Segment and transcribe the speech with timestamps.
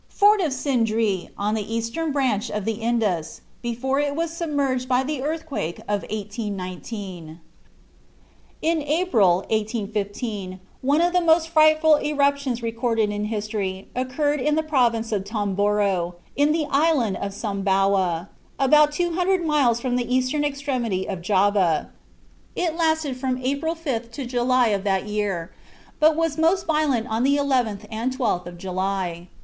[0.09, 5.03] FORT OF SINDEE, ON THE EASTERN BRANCH OF THE INDUS, BEFORE IT WAS SUBMERGED BY
[5.03, 7.39] THE EARTHQUAKE OF 1819.
[8.63, 14.63] In April, 1815, one of the most frightful eruptions recorded in history occurred in the
[14.63, 20.43] province of Tomboro, in the island of Sumbawa, about two hundred miles from the eastern
[20.43, 21.91] extremity of Java.
[22.55, 25.53] It lasted from April 5th to July of that year;
[25.99, 29.27] but was most violent on the 11th and 12th of July.